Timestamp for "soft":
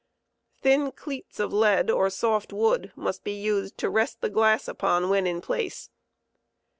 2.09-2.51